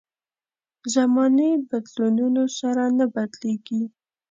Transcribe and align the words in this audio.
زمانې 0.95 1.49
بدلونونو 1.69 2.43
سره 2.59 2.83
نه 2.97 3.05
بدلېږي. 3.13 3.83